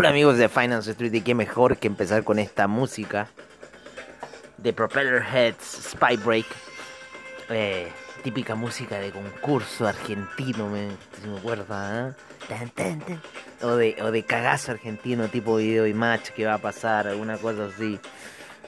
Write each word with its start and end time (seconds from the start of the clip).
Hola 0.00 0.08
amigos 0.08 0.38
de 0.38 0.48
Finance 0.48 0.92
Street 0.92 1.12
y 1.12 1.20
qué 1.20 1.34
mejor 1.34 1.76
que 1.76 1.86
empezar 1.86 2.24
con 2.24 2.38
esta 2.38 2.66
música 2.66 3.28
de 4.56 4.72
Propeller 4.72 5.22
Heads 5.22 5.90
Spy 5.90 6.16
Break. 6.16 6.46
Eh, 7.50 7.86
típica 8.22 8.54
música 8.54 8.98
de 8.98 9.10
concurso 9.10 9.86
argentino, 9.86 10.70
me, 10.70 10.88
si 11.20 11.28
me 11.28 11.36
acuerda, 11.36 12.16
¿eh? 12.48 13.18
O, 13.60 13.76
de, 13.76 13.96
o 14.00 14.10
de 14.10 14.22
cagazo 14.22 14.72
argentino 14.72 15.28
tipo 15.28 15.56
video 15.56 15.86
y 15.86 15.92
match 15.92 16.30
que 16.30 16.46
va 16.46 16.54
a 16.54 16.58
pasar, 16.58 17.06
alguna 17.06 17.36
cosa 17.36 17.66
así. 17.66 18.00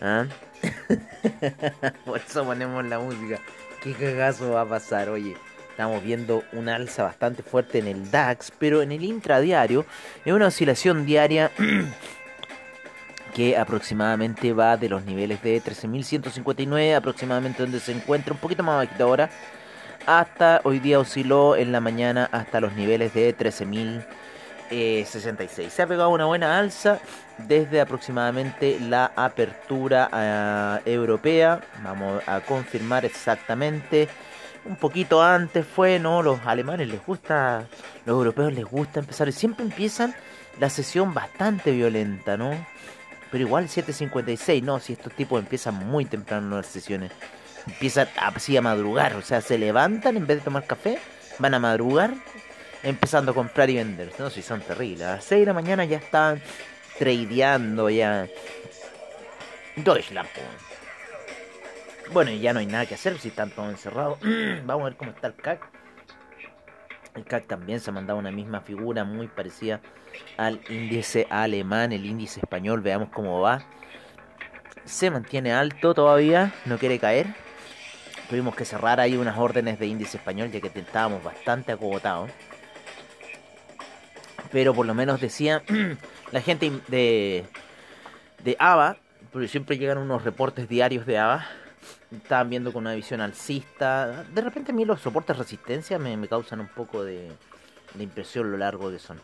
¿ah? 0.02 0.26
Por 2.04 2.18
eso 2.18 2.44
ponemos 2.44 2.84
la 2.84 2.98
música. 2.98 3.40
¿Qué 3.82 3.94
cagazo 3.94 4.50
va 4.50 4.60
a 4.60 4.68
pasar? 4.68 5.08
Oye, 5.08 5.38
estamos 5.72 6.04
viendo 6.04 6.44
una 6.52 6.76
alza 6.76 7.02
bastante 7.02 7.42
fuerte 7.42 7.78
en 7.78 7.88
el 7.88 8.10
DAX, 8.10 8.52
pero 8.58 8.82
en 8.82 8.92
el 8.92 9.04
intradiario 9.04 9.86
es 10.24 10.32
una 10.32 10.48
oscilación 10.48 11.06
diaria 11.06 11.50
que 13.34 13.56
aproximadamente 13.56 14.52
va 14.52 14.76
de 14.76 14.90
los 14.90 15.06
niveles 15.06 15.42
de 15.42 15.62
13.159, 15.62 16.94
aproximadamente 16.94 17.62
donde 17.62 17.80
se 17.80 17.92
encuentra, 17.92 18.34
un 18.34 18.38
poquito 18.38 18.62
más 18.62 18.84
bajito 18.84 19.04
ahora, 19.04 19.30
hasta 20.04 20.60
hoy 20.64 20.78
día 20.78 20.98
osciló 20.98 21.56
en 21.56 21.72
la 21.72 21.80
mañana 21.80 22.28
hasta 22.32 22.60
los 22.60 22.74
niveles 22.74 23.14
de 23.14 23.34
13.066. 23.34 25.70
Se 25.70 25.82
ha 25.82 25.86
pegado 25.86 26.10
una 26.10 26.26
buena 26.26 26.58
alza 26.58 26.98
desde 27.38 27.80
aproximadamente 27.80 28.78
la 28.78 29.10
apertura 29.16 30.10
ah, 30.12 30.80
europea. 30.84 31.62
Vamos 31.82 32.22
a 32.26 32.40
confirmar 32.40 33.06
exactamente. 33.06 34.10
Un 34.64 34.76
poquito 34.76 35.22
antes 35.22 35.66
fue, 35.66 35.98
¿no? 35.98 36.22
Los 36.22 36.40
alemanes 36.46 36.88
les 36.88 37.04
gusta, 37.04 37.66
los 38.06 38.14
europeos 38.14 38.52
les 38.52 38.64
gusta 38.64 39.00
empezar. 39.00 39.32
Siempre 39.32 39.64
empiezan 39.64 40.14
la 40.60 40.70
sesión 40.70 41.14
bastante 41.14 41.72
violenta, 41.72 42.36
¿no? 42.36 42.54
Pero 43.30 43.44
igual 43.44 43.66
7.56, 43.66 44.62
no, 44.62 44.78
si 44.78 44.92
estos 44.92 45.12
tipos 45.14 45.40
empiezan 45.40 45.74
muy 45.74 46.04
temprano 46.04 46.56
las 46.56 46.66
sesiones. 46.66 47.10
Empiezan 47.66 48.08
así 48.16 48.56
a 48.56 48.62
madrugar, 48.62 49.14
o 49.14 49.22
sea, 49.22 49.40
se 49.40 49.56
levantan 49.58 50.16
en 50.16 50.26
vez 50.26 50.38
de 50.38 50.44
tomar 50.44 50.66
café, 50.66 50.98
van 51.38 51.54
a 51.54 51.58
madrugar 51.58 52.12
empezando 52.82 53.32
a 53.32 53.34
comprar 53.34 53.70
y 53.70 53.76
vender. 53.76 54.12
No, 54.18 54.30
si 54.30 54.42
son 54.42 54.60
terribles. 54.60 55.06
A 55.06 55.12
las 55.16 55.24
6 55.24 55.40
de 55.40 55.46
la 55.46 55.52
mañana 55.54 55.84
ya 55.84 55.98
están 55.98 56.42
tradeando 56.98 57.88
ya. 57.88 58.26
Deutschland. 59.76 60.28
Bueno, 62.12 62.30
y 62.30 62.40
ya 62.40 62.52
no 62.52 62.58
hay 62.58 62.66
nada 62.66 62.84
que 62.84 62.94
hacer 62.94 63.18
si 63.18 63.28
están 63.28 63.50
todos 63.50 63.70
encerrados. 63.70 64.18
Vamos 64.66 64.82
a 64.82 64.84
ver 64.90 64.96
cómo 64.96 65.12
está 65.12 65.28
el 65.28 65.34
CAC. 65.34 65.66
El 67.14 67.24
CAC 67.24 67.46
también 67.46 67.80
se 67.80 67.88
ha 67.88 67.92
mandado 67.92 68.18
una 68.18 68.30
misma 68.30 68.60
figura 68.60 69.04
muy 69.04 69.28
parecida 69.28 69.80
al 70.36 70.60
índice 70.68 71.26
alemán, 71.30 71.90
el 71.92 72.04
índice 72.04 72.40
español. 72.40 72.82
Veamos 72.82 73.08
cómo 73.08 73.40
va. 73.40 73.62
Se 74.84 75.10
mantiene 75.10 75.54
alto 75.54 75.94
todavía, 75.94 76.52
no 76.66 76.76
quiere 76.76 76.98
caer. 76.98 77.28
Tuvimos 78.28 78.54
que 78.54 78.66
cerrar 78.66 79.00
ahí 79.00 79.16
unas 79.16 79.38
órdenes 79.38 79.78
de 79.78 79.86
índice 79.86 80.18
español 80.18 80.50
ya 80.50 80.60
que 80.60 80.70
estábamos 80.78 81.24
bastante 81.24 81.72
acogotados. 81.72 82.30
Pero 84.50 84.74
por 84.74 84.84
lo 84.84 84.92
menos 84.92 85.18
decía 85.18 85.62
la 86.30 86.42
gente 86.42 86.72
de, 86.88 87.46
de 88.44 88.56
ABA, 88.58 88.98
porque 89.32 89.48
siempre 89.48 89.78
llegan 89.78 89.96
unos 89.96 90.24
reportes 90.24 90.68
diarios 90.68 91.06
de 91.06 91.18
ABA, 91.18 91.46
estaban 92.10 92.50
viendo 92.50 92.72
con 92.72 92.82
una 92.82 92.94
visión 92.94 93.20
alcista. 93.20 94.24
De 94.32 94.40
repente 94.40 94.72
a 94.72 94.74
mí 94.74 94.84
los 94.84 95.00
soportes 95.00 95.36
resistencia 95.36 95.98
me, 95.98 96.16
me 96.16 96.28
causan 96.28 96.60
un 96.60 96.68
poco 96.68 97.04
de, 97.04 97.32
de 97.94 98.04
impresión 98.04 98.50
lo 98.50 98.58
largo 98.58 98.90
que 98.90 98.98
son. 98.98 99.20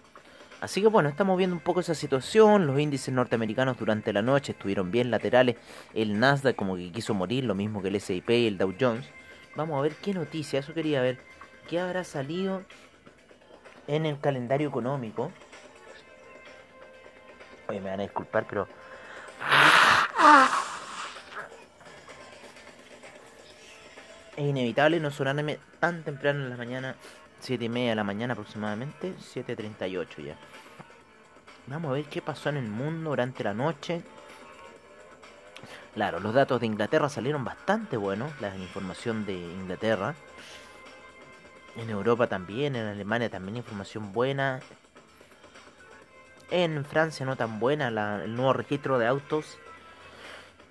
Así 0.61 0.83
que 0.83 0.89
bueno, 0.89 1.09
estamos 1.09 1.39
viendo 1.39 1.55
un 1.55 1.63
poco 1.63 1.81
esa 1.81 1.95
situación. 1.95 2.67
Los 2.67 2.81
índices 2.81 3.15
norteamericanos 3.15 3.79
durante 3.79 4.13
la 4.13 4.23
noche 4.23 4.53
estuvieron 4.53 4.91
bien 4.91 5.11
laterales. 5.11 5.57
El 5.95 6.19
Nasdaq 6.19 6.57
como 6.57 6.77
que 6.77 6.91
quiso 6.91 7.15
morir, 7.15 7.45
lo 7.45 7.55
mismo 7.55 7.81
que 7.81 7.89
el 7.89 7.95
S&P 7.95 8.39
y 8.39 8.47
el 8.49 8.59
Dow 8.59 8.75
Jones. 8.79 9.07
Vamos 9.55 9.79
a 9.79 9.83
ver 9.83 9.95
qué 9.97 10.15
noticia, 10.15 10.61
eso 10.61 10.75
quería 10.75 11.01
ver. 11.01 11.19
¿Qué 11.69 11.79
habrá 11.79 12.03
salido 12.03 12.63
en 13.87 14.07
el 14.07 14.19
calendario 14.19 14.69
económico? 14.69 15.31
Oye, 17.69 17.81
me 17.81 17.91
van 17.91 18.01
a 18.01 18.05
disculpar, 18.05 18.47
pero... 18.49 18.67
Es 24.39 24.45
inevitable 24.45 25.01
no 25.01 25.11
sonarme 25.11 25.59
tan 25.81 26.05
temprano 26.05 26.45
en 26.45 26.51
la 26.51 26.57
mañana, 26.57 26.95
7 27.41 27.65
y 27.65 27.69
media 27.69 27.91
de 27.91 27.97
la 27.97 28.05
mañana 28.05 28.35
aproximadamente, 28.35 29.13
7.38 29.19 30.23
ya. 30.25 30.37
Vamos 31.67 31.91
a 31.91 31.95
ver 31.95 32.05
qué 32.05 32.23
pasó 32.23 32.49
en 32.49 32.59
el 32.59 32.69
mundo 32.69 33.11
durante 33.11 33.43
la 33.43 33.53
noche. 33.53 34.01
Claro, 35.93 36.21
los 36.21 36.33
datos 36.35 36.61
de 36.61 36.67
Inglaterra 36.67 37.09
salieron 37.09 37.45
bastante 37.45 37.97
buenos, 37.97 38.31
la 38.41 38.55
información 38.57 39.27
de 39.27 39.35
Inglaterra. 39.35 40.15
En 41.75 41.91
Europa 41.91 42.29
también, 42.29 42.77
en 42.77 42.87
Alemania 42.87 43.29
también 43.29 43.57
información 43.57 44.13
buena. 44.13 44.61
En 46.53 46.85
Francia 46.85 47.27
no 47.27 47.35
tan 47.35 47.59
buena, 47.59 47.91
la- 47.91 48.23
el 48.23 48.37
nuevo 48.37 48.53
registro 48.53 49.01
de 49.01 49.09
autos 49.09 49.59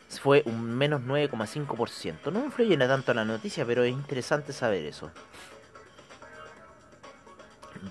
fue 0.09 0.43
un 0.45 0.75
menos 0.75 1.01
9,5%. 1.01 2.31
No 2.31 2.43
influye 2.43 2.77
tanto 2.77 3.13
la 3.13 3.25
noticia, 3.25 3.65
pero 3.65 3.83
es 3.83 3.91
interesante 3.91 4.53
saber 4.53 4.85
eso. 4.85 5.11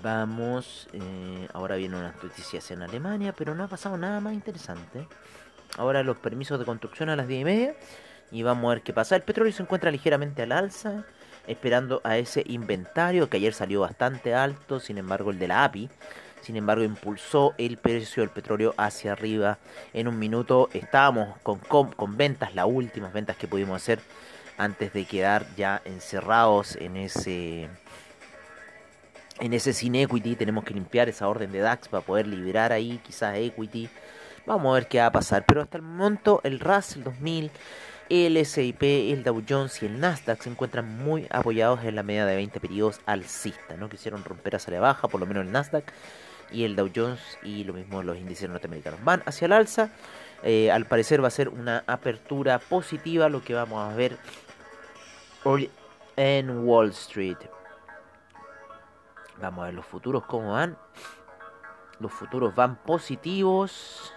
Vamos, 0.02 0.88
eh, 0.92 1.48
ahora 1.52 1.76
vienen 1.76 2.00
unas 2.00 2.22
noticias 2.22 2.70
en 2.70 2.82
Alemania, 2.82 3.34
pero 3.36 3.54
no 3.54 3.64
ha 3.64 3.68
pasado 3.68 3.96
nada 3.96 4.20
más 4.20 4.34
interesante. 4.34 5.06
Ahora 5.76 6.02
los 6.02 6.18
permisos 6.18 6.58
de 6.58 6.64
construcción 6.64 7.08
a 7.08 7.16
las 7.16 7.28
10 7.28 7.40
y 7.40 7.44
media. 7.44 7.76
Y 8.30 8.42
vamos 8.42 8.66
a 8.66 8.74
ver 8.74 8.82
qué 8.82 8.92
pasa. 8.92 9.14
El 9.14 9.22
petróleo 9.22 9.52
se 9.52 9.62
encuentra 9.62 9.90
ligeramente 9.90 10.42
al 10.42 10.52
alza, 10.52 11.04
esperando 11.46 12.00
a 12.02 12.18
ese 12.18 12.42
inventario 12.46 13.28
que 13.30 13.36
ayer 13.36 13.52
salió 13.52 13.80
bastante 13.80 14.34
alto. 14.34 14.80
Sin 14.80 14.98
embargo, 14.98 15.30
el 15.30 15.38
de 15.38 15.48
la 15.48 15.64
API, 15.64 15.88
sin 16.42 16.56
embargo, 16.56 16.84
impulsó 16.84 17.54
el 17.58 17.76
precio 17.76 18.22
del 18.22 18.30
petróleo 18.30 18.74
hacia 18.76 19.12
arriba. 19.12 19.58
En 19.92 20.06
un 20.06 20.18
minuto 20.18 20.68
estábamos 20.72 21.36
con, 21.42 21.58
con, 21.58 22.16
ventas, 22.16 22.54
las 22.54 22.66
últimas 22.68 23.12
ventas 23.12 23.36
que 23.36 23.48
pudimos 23.48 23.82
hacer 23.82 23.98
antes 24.56 24.92
de 24.92 25.04
quedar 25.04 25.44
ya 25.56 25.82
encerrados 25.84 26.76
en 26.76 26.96
ese 26.96 27.68
en 29.38 29.52
ese 29.52 29.74
sin 29.74 29.94
equity 29.96 30.34
tenemos 30.34 30.64
que 30.64 30.72
limpiar 30.72 31.10
esa 31.10 31.28
orden 31.28 31.52
de 31.52 31.58
DAX 31.58 31.88
para 31.88 32.02
poder 32.02 32.26
liberar 32.26 32.72
ahí 32.72 32.98
quizás 33.04 33.36
equity. 33.36 33.90
Vamos 34.46 34.70
a 34.70 34.74
ver 34.74 34.88
qué 34.88 34.98
va 34.98 35.06
a 35.06 35.12
pasar. 35.12 35.44
Pero 35.44 35.60
hasta 35.60 35.76
el 35.76 35.82
momento 35.82 36.40
el 36.44 36.58
Russell 36.58 37.02
2000, 37.02 37.50
el 38.08 38.36
S&P, 38.36 39.12
el 39.12 39.24
Dow 39.24 39.42
Jones 39.46 39.82
y 39.82 39.86
el 39.86 40.00
Nasdaq 40.00 40.40
se 40.42 40.48
encuentran 40.48 40.96
muy 40.98 41.26
apoyados 41.28 41.84
en 41.84 41.96
la 41.96 42.02
media 42.02 42.24
de 42.24 42.36
20 42.36 42.60
periodos 42.60 43.00
alcista. 43.04 43.76
No 43.76 43.88
quisieron 43.88 44.24
romper 44.24 44.56
hacia 44.56 44.72
la 44.74 44.80
baja, 44.80 45.08
por 45.08 45.20
lo 45.20 45.26
menos 45.26 45.44
el 45.44 45.52
Nasdaq 45.52 45.92
y 46.50 46.64
el 46.64 46.76
Dow 46.76 46.90
Jones 46.94 47.20
y 47.42 47.64
lo 47.64 47.72
mismo 47.72 48.02
los 48.02 48.16
índices 48.16 48.48
norteamericanos. 48.48 49.02
Van 49.04 49.22
hacia 49.26 49.46
el 49.46 49.52
alza. 49.52 49.90
Eh, 50.42 50.70
al 50.70 50.86
parecer 50.86 51.22
va 51.22 51.28
a 51.28 51.30
ser 51.30 51.48
una 51.48 51.82
apertura 51.86 52.58
positiva 52.58 53.28
lo 53.28 53.42
que 53.42 53.54
vamos 53.54 53.92
a 53.92 53.96
ver 53.96 54.18
hoy 55.44 55.70
en 56.16 56.66
Wall 56.66 56.90
Street. 56.90 57.38
Vamos 59.40 59.62
a 59.62 59.66
ver 59.66 59.74
los 59.74 59.86
futuros 59.86 60.24
cómo 60.26 60.52
van. 60.52 60.78
Los 61.98 62.12
futuros 62.12 62.54
van 62.54 62.76
positivos. 62.76 64.12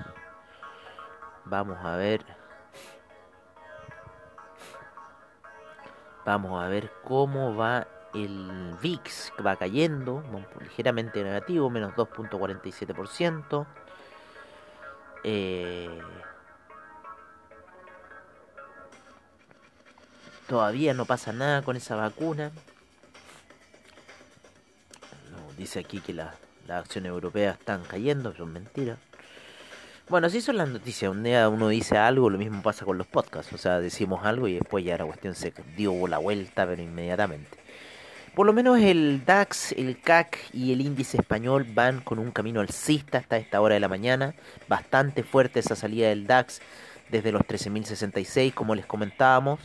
Vamos 1.46 1.78
a 1.84 1.96
ver. 1.96 2.26
Vamos 6.26 6.64
a 6.64 6.68
ver 6.68 6.92
cómo 7.04 7.56
va 7.56 7.88
el 8.14 8.76
VIX, 8.82 9.34
va 9.46 9.56
cayendo, 9.56 10.24
ligeramente 10.62 11.24
negativo, 11.24 11.70
menos 11.70 11.94
2.47%. 11.94 13.66
Eh, 15.24 16.00
todavía 20.48 20.94
no 20.94 21.06
pasa 21.06 21.32
nada 21.34 21.62
con 21.62 21.76
esa 21.76 21.96
vacuna. 21.96 22.52
dice 25.58 25.80
aquí 25.80 26.00
que 26.00 26.14
las 26.14 26.34
acciones 26.70 27.10
europeas 27.10 27.60
están 27.60 27.84
cayendo, 27.84 28.32
pero 28.32 28.46
es 28.46 28.52
mentira. 28.52 28.98
Bueno, 30.10 30.26
así 30.26 30.42
son 30.42 30.58
las 30.58 30.70
noticias. 30.70 31.12
Un 31.12 31.22
día 31.22 31.48
uno 31.50 31.68
dice 31.68 31.98
algo, 31.98 32.32
lo 32.32 32.40
mismo 32.40 32.64
pasa 32.64 32.84
con 32.84 32.98
los 32.98 33.06
podcasts. 33.06 33.54
O 33.54 33.58
sea, 33.60 33.80
decimos 33.80 34.26
algo 34.26 34.48
y 34.48 34.56
después 34.56 34.84
ya 34.84 34.98
la 34.98 35.06
cuestión 35.06 35.36
se 35.36 35.54
dio 35.78 36.08
la 36.08 36.18
vuelta, 36.18 36.66
pero 36.66 36.82
inmediatamente. 36.82 37.69
Por 38.40 38.46
lo 38.46 38.54
menos 38.54 38.80
el 38.80 39.26
DAX, 39.26 39.74
el 39.74 40.00
CAC 40.00 40.38
y 40.54 40.72
el 40.72 40.80
índice 40.80 41.18
español 41.18 41.68
van 41.74 42.00
con 42.00 42.20
un 42.20 42.32
camino 42.32 42.62
alcista 42.62 43.18
hasta 43.18 43.36
esta 43.36 43.60
hora 43.60 43.74
de 43.74 43.82
la 43.82 43.90
mañana. 43.90 44.34
Bastante 44.70 45.24
fuerte 45.24 45.60
esa 45.60 45.76
salida 45.76 46.08
del 46.08 46.26
DAX 46.26 46.62
desde 47.10 47.34
los 47.34 47.42
13.066, 47.42 48.54
como 48.54 48.76
les 48.76 48.86
comentábamos 48.86 49.60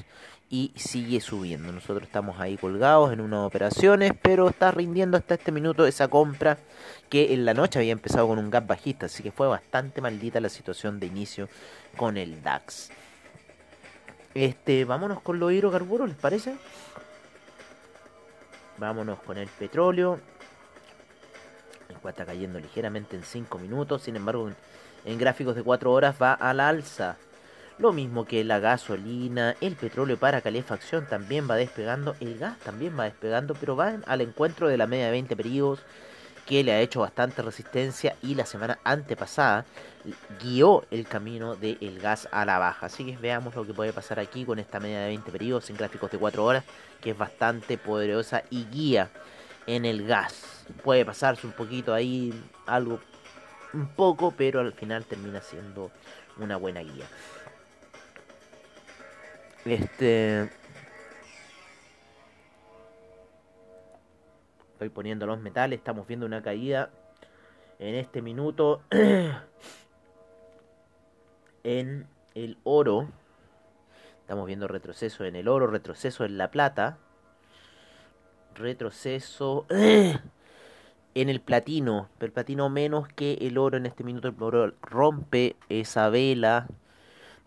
y 0.51 0.73
sigue 0.75 1.21
subiendo. 1.21 1.71
Nosotros 1.71 2.03
estamos 2.03 2.41
ahí 2.41 2.57
colgados 2.57 3.13
en 3.13 3.21
unas 3.21 3.47
operaciones, 3.47 4.11
pero 4.21 4.49
está 4.49 4.73
rindiendo 4.73 5.17
hasta 5.17 5.35
este 5.35 5.53
minuto 5.53 5.87
esa 5.87 6.09
compra 6.09 6.59
que 7.09 7.33
en 7.33 7.45
la 7.45 7.55
noche 7.55 7.79
había 7.79 7.93
empezado 7.93 8.27
con 8.27 8.41
un 8.41 8.51
gap 8.51 8.67
bajista, 8.67 9.07
así 9.07 9.23
que 9.23 9.31
fue 9.31 9.47
bastante 9.47 10.01
maldita 10.01 10.41
la 10.41 10.49
situación 10.49 10.99
de 10.99 11.07
inicio 11.07 11.49
con 11.97 12.17
el 12.17 12.43
DAX. 12.43 12.91
Este, 14.35 14.85
vámonos 14.85 15.21
con 15.21 15.39
los 15.39 15.53
hidrocarburos, 15.53 16.09
¿les 16.09 16.19
parece? 16.19 16.57
Vámonos 18.79 19.21
con 19.21 19.39
el 19.39 19.49
petróleo. 19.49 20.21
El 21.89 21.97
cual 21.97 22.13
está 22.13 22.25
cayendo 22.25 22.59
ligeramente 22.59 23.17
en 23.17 23.23
5 23.23 23.59
minutos, 23.59 24.03
sin 24.03 24.17
embargo, 24.17 24.51
en 25.05 25.19
gráficos 25.19 25.55
de 25.55 25.63
4 25.63 25.93
horas 25.93 26.17
va 26.21 26.33
a 26.33 26.53
la 26.55 26.69
alza. 26.69 27.17
Lo 27.79 27.93
mismo 27.93 28.25
que 28.25 28.45
la 28.45 28.61
gasolina, 28.61 29.57
el 29.61 29.75
petróleo 29.75 30.17
para 30.17 30.41
calefacción 30.41 31.07
también 31.07 31.51
va 31.51 31.57
despegando, 31.57 32.15
el 32.21 32.39
gas 32.39 32.59
también 32.61 32.99
va 32.99 33.05
despegando, 33.05 33.55
pero 33.55 33.75
va 33.75 33.97
al 34.07 34.21
encuentro 34.21 34.69
de 34.69 34.77
la 34.77 34.87
media 34.87 35.07
de 35.07 35.11
20 35.11 35.37
periodos 35.37 35.81
que 36.47 36.63
le 36.63 36.73
ha 36.73 36.81
hecho 36.81 37.01
bastante 37.01 37.43
resistencia 37.43 38.17
y 38.23 38.35
la 38.35 38.47
semana 38.47 38.79
antepasada 38.85 39.65
guió 40.43 40.85
el 40.91 41.07
camino 41.07 41.57
del 41.57 41.99
gas 42.01 42.29
a 42.31 42.45
la 42.45 42.59
baja. 42.59 42.87
Así 42.87 43.05
que 43.05 43.17
veamos 43.17 43.55
lo 43.55 43.67
que 43.67 43.73
puede 43.73 43.93
pasar 43.93 44.19
aquí 44.19 44.45
con 44.45 44.59
esta 44.59 44.81
media 44.81 45.01
de 45.01 45.07
20 45.09 45.33
periodos 45.33 45.71
en 45.71 45.77
gráficos 45.77 46.11
de 46.11 46.19
4 46.19 46.45
horas, 46.45 46.65
que 47.01 47.11
es 47.11 47.19
bastante 47.19 47.79
poderosa 47.79 48.43
y 48.51 48.67
guía 48.67 49.11
en 49.67 49.85
el 49.85 50.07
gas. 50.07 50.67
Puede 50.83 51.05
pasarse 51.05 51.47
un 51.47 51.53
poquito 51.53 51.95
ahí, 51.95 52.35
algo 52.67 53.01
un 53.73 53.89
poco, 53.89 54.33
pero 54.37 54.61
al 54.61 54.73
final 54.73 55.05
termina 55.05 55.41
siendo 55.41 55.91
una 56.39 56.57
buena 56.57 56.81
guía. 56.81 57.07
Este. 59.65 60.51
Estoy 64.85 64.97
poniendo 64.97 65.25
los 65.25 65.41
metales. 65.41 65.79
Estamos 65.79 66.07
viendo 66.07 66.27
una 66.27 66.43
caída 66.43 66.91
en 67.79 67.95
este 67.95 68.21
minuto 68.21 68.83
en 71.65 72.07
el 72.35 72.59
oro. 72.65 73.09
Estamos 74.21 74.47
viendo 74.47 74.69
retroceso 74.69 75.25
en 75.25 75.37
el 75.37 75.49
oro, 75.49 75.69
retroceso 75.69 76.27
en 76.27 76.37
la 76.37 76.51
plata. 76.51 76.99
Retroceso 78.55 79.65
en 79.71 80.21
el 81.15 81.41
platino. 81.41 82.11
Pero 82.19 82.27
el 82.27 82.33
platino 82.35 82.69
menos 82.69 83.09
que 83.09 83.39
el 83.41 83.57
oro 83.57 83.79
en 83.79 83.87
este 83.87 84.05
minuto. 84.05 84.29
El 84.29 84.43
oro 84.43 84.75
rompe 84.83 85.57
esa 85.71 86.11
vela 86.11 86.67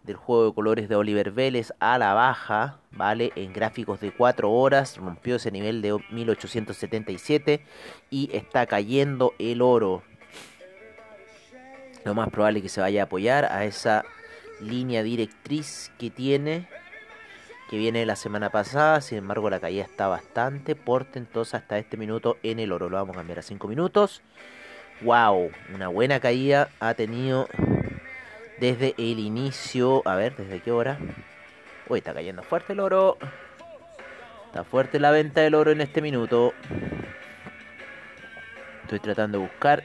del 0.07 0.15
juego 0.15 0.45
de 0.45 0.53
colores 0.55 0.89
de 0.89 0.95
Oliver 0.95 1.31
Vélez 1.31 1.73
a 1.79 1.97
la 1.97 2.13
baja, 2.13 2.79
¿vale? 2.91 3.33
En 3.35 3.51
gráficos 3.53 3.99
de 3.99 4.11
4 4.11 4.49
horas, 4.49 4.97
rompió 4.97 5.35
ese 5.35 5.51
nivel 5.51 5.81
de 5.81 5.99
1877 6.09 7.61
y 8.09 8.29
está 8.33 8.65
cayendo 8.65 9.33
el 9.37 9.61
oro. 9.61 10.01
Lo 12.05 12.15
más 12.15 12.29
probable 12.29 12.59
es 12.59 12.63
que 12.63 12.69
se 12.69 12.79
vaya 12.79 13.01
a 13.01 13.05
apoyar 13.05 13.45
a 13.51 13.65
esa 13.65 14.05
línea 14.61 15.03
directriz 15.03 15.91
que 15.99 16.09
tiene, 16.09 16.69
que 17.69 17.77
viene 17.77 18.05
la 18.05 18.15
semana 18.15 18.49
pasada, 18.49 19.01
sin 19.01 19.17
embargo 19.17 19.49
la 19.49 19.59
caída 19.59 19.83
está 19.83 20.07
bastante 20.07 20.73
portentosa 20.73 21.57
hasta 21.57 21.77
este 21.77 21.97
minuto 21.97 22.37
en 22.43 22.59
el 22.59 22.71
oro. 22.71 22.89
Lo 22.89 22.95
vamos 22.95 23.15
a 23.15 23.19
cambiar 23.19 23.39
a 23.39 23.43
5 23.43 23.67
minutos. 23.67 24.21
¡Wow! 25.01 25.51
Una 25.75 25.89
buena 25.89 26.21
caída 26.21 26.69
ha 26.79 26.93
tenido 26.93 27.49
desde 28.59 28.95
el 28.97 29.19
inicio. 29.19 30.01
A 30.05 30.15
ver, 30.15 30.35
¿desde 30.35 30.59
qué 30.59 30.71
hora? 30.71 30.97
Uy, 31.87 31.99
está 31.99 32.13
cayendo 32.13 32.43
fuerte 32.43 32.73
el 32.73 32.79
oro. 32.79 33.17
Está 34.47 34.63
fuerte 34.63 34.99
la 34.99 35.11
venta 35.11 35.41
del 35.41 35.55
oro 35.55 35.71
en 35.71 35.81
este 35.81 36.01
minuto. 36.01 36.53
Estoy 38.83 38.99
tratando 38.99 39.39
de 39.39 39.43
buscar 39.45 39.83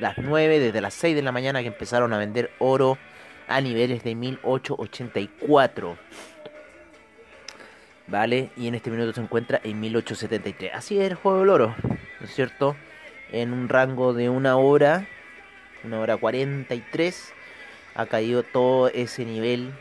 las 0.00 0.18
9, 0.18 0.58
desde 0.58 0.80
las 0.80 0.94
6 0.94 1.14
de 1.14 1.22
la 1.22 1.32
mañana 1.32 1.60
que 1.60 1.68
empezaron 1.68 2.12
a 2.12 2.18
vender 2.18 2.50
oro 2.58 2.98
a 3.48 3.60
niveles 3.60 4.02
de 4.02 4.14
1884. 4.14 5.96
¿Vale? 8.08 8.50
Y 8.56 8.66
en 8.66 8.74
este 8.74 8.90
minuto 8.90 9.12
se 9.12 9.20
encuentra 9.20 9.60
en 9.62 9.80
1873. 9.80 10.72
Así 10.74 10.98
es 10.98 11.10
el 11.10 11.14
juego 11.14 11.40
del 11.40 11.48
oro, 11.50 11.74
¿no 12.20 12.26
es 12.26 12.34
cierto? 12.34 12.76
En 13.30 13.52
un 13.52 13.68
rango 13.68 14.12
de 14.12 14.28
una 14.28 14.56
hora, 14.56 15.06
una 15.84 16.00
hora 16.00 16.16
43 16.16 17.32
ha 17.94 18.06
caído 18.06 18.42
todo 18.42 18.88
ese 18.88 19.24
nivel 19.24 19.72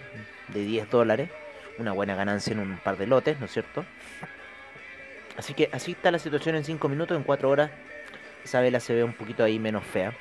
de 0.50 0.64
10 0.64 0.90
dólares. 0.90 1.30
Una 1.78 1.94
buena 1.94 2.16
ganancia 2.16 2.54
en 2.54 2.60
un 2.60 2.78
par 2.78 2.98
de 2.98 3.08
lotes, 3.08 3.40
¿no 3.40 3.46
es 3.46 3.52
cierto? 3.52 3.86
Así 5.38 5.54
que 5.54 5.70
así 5.72 5.94
está 5.94 6.12
la 6.12 6.20
situación 6.20 6.56
en 6.56 6.64
5 6.64 6.90
minutos, 6.90 7.18
en 7.18 7.24
4 7.24 7.50
horas. 7.50 7.72
Esa 8.44 8.60
vela 8.62 8.80
se 8.80 8.94
ve 8.94 9.04
un 9.04 9.14
poquito 9.14 9.44
ahí 9.44 9.60
menos 9.60 9.84
fea. 9.84 10.14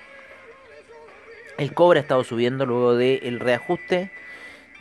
El 1.58 1.74
cobre 1.74 1.98
ha 1.98 2.02
estado 2.02 2.24
subiendo 2.24 2.64
luego 2.64 2.94
del 2.94 3.40
reajuste 3.40 4.10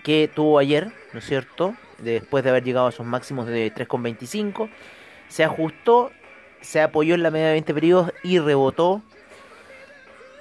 que 0.03 0.29
tuvo 0.33 0.59
ayer, 0.59 0.91
¿no 1.11 1.19
es 1.19 1.25
cierto? 1.25 1.75
Después 1.97 2.43
de 2.43 2.51
haber 2.51 2.63
llegado 2.63 2.87
a 2.87 2.91
sus 2.91 3.05
máximos 3.05 3.47
de 3.47 3.73
3,25. 3.73 4.69
Se 5.27 5.43
ajustó, 5.43 6.11
se 6.61 6.81
apoyó 6.81 7.15
en 7.15 7.23
la 7.23 7.31
media 7.31 7.47
de 7.47 7.53
20 7.53 7.73
periodos 7.73 8.13
y 8.23 8.39
rebotó 8.39 9.01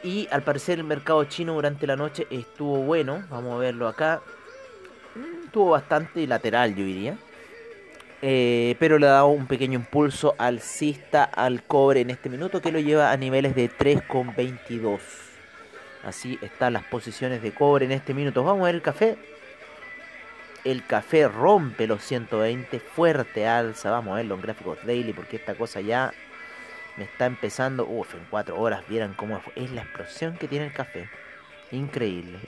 y 0.02 0.28
al 0.31 0.43
parecer 0.43 0.78
el 0.78 0.85
mercado 0.85 1.25
chino 1.25 1.55
durante 1.55 1.87
la 1.87 1.97
noche 1.97 2.26
estuvo 2.31 2.78
bueno. 2.83 3.25
Vamos 3.31 3.55
a 3.55 3.59
verlo 3.59 3.88
acá. 3.88 4.23
Mm, 5.14 5.47
estuvo 5.47 5.71
bastante 5.71 6.26
lateral, 6.26 6.75
yo 6.75 6.85
diría. 6.85 7.17
Eh, 8.21 8.76
pero 8.81 8.99
le 8.99 9.07
ha 9.07 9.11
dado 9.11 9.28
un 9.28 9.47
pequeño 9.47 9.78
impulso 9.78 10.35
alcista 10.38 11.25
al 11.25 11.62
cobre 11.62 12.00
en 12.00 12.11
este 12.11 12.28
minuto 12.28 12.61
que 12.61 12.73
lo 12.73 12.81
lleva 12.81 13.12
a 13.12 13.17
niveles 13.17 13.55
de 13.55 13.71
3,22. 13.71 15.00
Así 16.05 16.38
están 16.43 16.73
las 16.73 16.85
posiciones 16.85 17.43
de 17.43 17.52
cobre 17.52 17.85
en 17.85 17.93
este 17.93 18.14
minuto. 18.14 18.43
Vamos 18.43 18.62
a 18.62 18.67
ver 18.67 18.76
el 18.76 18.83
café. 18.83 19.17
El 20.64 20.85
café 20.85 21.28
rompe 21.28 21.87
los 21.87 22.02
120, 22.02 22.81
fuerte 22.81 23.47
alza. 23.47 23.90
Vamos 23.90 24.12
a 24.12 24.17
verlo 24.17 24.35
en 24.35 24.43
gráficos 24.43 24.78
daily 24.85 25.12
porque 25.12 25.37
esta 25.37 25.55
cosa 25.55 25.81
ya 25.81 26.12
me 26.99 27.05
está 27.05 27.26
empezando. 27.26 27.87
Uf, 27.87 28.14
en 28.14 28.26
cuatro 28.28 28.61
horas 28.61 28.83
vieran 28.88 29.14
cómo 29.14 29.40
es 29.55 29.71
la 29.71 29.83
explosión 29.83 30.37
que 30.37 30.49
tiene 30.49 30.67
el 30.67 30.73
café. 30.73 31.09
Increíble. 31.71 32.38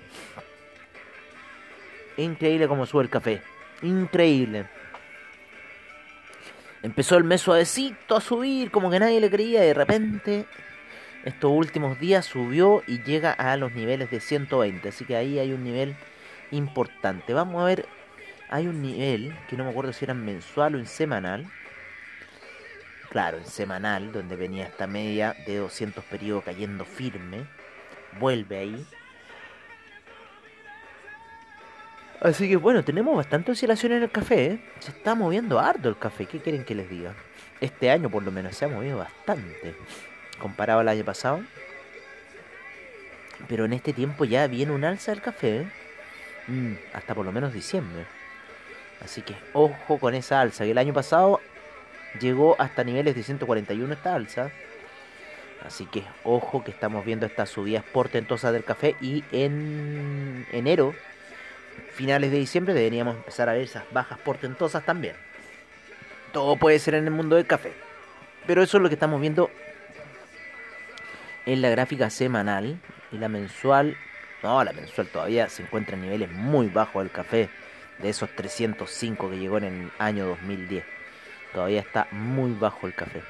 Increíble 2.16 2.66
cómo 2.66 2.84
sube 2.84 3.04
el 3.04 3.08
café. 3.08 3.42
Increíble. 3.82 4.66
Empezó 6.82 7.16
el 7.16 7.24
mes 7.24 7.42
suavecito 7.42 8.16
a 8.16 8.20
subir, 8.20 8.70
como 8.70 8.90
que 8.90 8.98
nadie 8.98 9.20
le 9.20 9.30
creía. 9.30 9.62
Y 9.62 9.68
de 9.68 9.74
repente, 9.74 10.46
estos 11.24 11.50
últimos 11.52 12.00
días 12.00 12.26
subió 12.26 12.82
y 12.86 13.02
llega 13.02 13.32
a 13.32 13.56
los 13.56 13.72
niveles 13.72 14.10
de 14.10 14.20
120. 14.20 14.88
Así 14.88 15.04
que 15.04 15.16
ahí 15.16 15.38
hay 15.38 15.52
un 15.52 15.62
nivel 15.62 15.94
importante. 16.50 17.34
Vamos 17.34 17.62
a 17.62 17.66
ver. 17.66 17.86
Hay 18.48 18.66
un 18.66 18.82
nivel 18.82 19.32
que 19.48 19.56
no 19.56 19.62
me 19.62 19.70
acuerdo 19.70 19.92
si 19.92 20.04
era 20.04 20.12
mensual 20.12 20.74
o 20.74 20.78
en 20.78 20.86
semanal 20.86 21.48
claro, 23.10 23.38
en 23.38 23.46
semanal, 23.46 24.12
donde 24.12 24.36
venía 24.36 24.64
esta 24.66 24.86
media 24.86 25.36
de 25.46 25.56
200 25.56 26.02
periodos 26.04 26.44
cayendo 26.44 26.84
firme, 26.84 27.44
vuelve 28.18 28.58
ahí. 28.58 28.86
Así 32.20 32.48
que 32.48 32.56
bueno, 32.56 32.84
tenemos 32.84 33.16
bastante 33.16 33.52
oscilación 33.52 33.92
en 33.92 34.02
el 34.04 34.10
café, 34.10 34.46
¿eh? 34.46 34.60
se 34.78 34.90
está 34.90 35.14
moviendo 35.14 35.58
harto 35.58 35.88
el 35.88 35.98
café, 35.98 36.26
¿qué 36.26 36.38
quieren 36.38 36.64
que 36.64 36.74
les 36.74 36.88
diga? 36.88 37.14
Este 37.60 37.90
año 37.90 38.10
por 38.10 38.22
lo 38.22 38.30
menos 38.30 38.56
se 38.56 38.66
ha 38.66 38.68
movido 38.68 38.98
bastante, 38.98 39.74
comparado 40.38 40.80
al 40.80 40.88
año 40.88 41.04
pasado. 41.04 41.40
Pero 43.48 43.64
en 43.64 43.72
este 43.72 43.94
tiempo 43.94 44.26
ya 44.26 44.46
viene 44.46 44.72
un 44.72 44.84
alza 44.84 45.12
del 45.12 45.22
café, 45.22 45.62
¿eh? 45.62 45.66
mm, 46.46 46.72
hasta 46.92 47.14
por 47.14 47.24
lo 47.24 47.32
menos 47.32 47.54
diciembre. 47.54 48.04
Así 49.02 49.22
que 49.22 49.34
ojo 49.54 49.98
con 49.98 50.14
esa 50.14 50.42
alza, 50.42 50.64
que 50.64 50.72
el 50.72 50.78
año 50.78 50.92
pasado 50.92 51.40
llegó 52.18 52.56
hasta 52.58 52.84
niveles 52.84 53.14
de 53.14 53.22
141 53.22 53.92
esta 53.92 54.14
alza. 54.14 54.50
Así 55.64 55.84
que 55.86 56.04
ojo 56.24 56.64
que 56.64 56.70
estamos 56.70 57.04
viendo 57.04 57.26
estas 57.26 57.50
subidas 57.50 57.84
portentosas 57.84 58.52
del 58.52 58.64
café 58.64 58.96
y 59.00 59.24
en 59.30 60.46
enero, 60.52 60.94
finales 61.92 62.30
de 62.30 62.38
diciembre, 62.38 62.72
deberíamos 62.72 63.16
empezar 63.16 63.48
a 63.48 63.52
ver 63.52 63.62
esas 63.62 63.84
bajas 63.92 64.18
portentosas 64.18 64.84
también. 64.84 65.16
Todo 66.32 66.56
puede 66.56 66.78
ser 66.78 66.94
en 66.94 67.04
el 67.04 67.10
mundo 67.10 67.36
del 67.36 67.46
café. 67.46 67.72
Pero 68.46 68.62
eso 68.62 68.78
es 68.78 68.82
lo 68.82 68.88
que 68.88 68.94
estamos 68.94 69.20
viendo 69.20 69.50
en 71.44 71.60
la 71.60 71.68
gráfica 71.68 72.08
semanal 72.08 72.78
y 73.12 73.18
la 73.18 73.28
mensual. 73.28 73.96
No, 74.42 74.64
la 74.64 74.72
mensual 74.72 75.08
todavía 75.08 75.48
se 75.48 75.62
encuentra 75.62 75.94
en 75.94 76.02
niveles 76.02 76.32
muy 76.32 76.68
bajos 76.68 77.02
del 77.02 77.12
café, 77.12 77.50
de 77.98 78.08
esos 78.08 78.30
305 78.30 79.30
que 79.30 79.38
llegó 79.38 79.58
en 79.58 79.64
el 79.64 79.90
año 79.98 80.26
2010. 80.26 80.99
Todavía 81.52 81.80
está 81.80 82.06
muy 82.12 82.52
bajo 82.52 82.86
el 82.86 82.94
café. 82.94 83.22